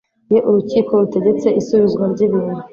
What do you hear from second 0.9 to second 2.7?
rutegetse isubizwa ry ibintu